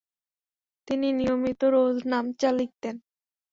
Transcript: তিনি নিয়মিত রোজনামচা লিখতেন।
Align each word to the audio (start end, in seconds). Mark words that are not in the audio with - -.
তিনি 0.87 1.07
নিয়মিত 1.19 1.61
রোজনামচা 1.75 2.49
লিখতেন। 2.57 2.95